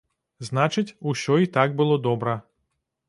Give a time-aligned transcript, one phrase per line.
[0.47, 2.33] Значыць, усё і так было добра.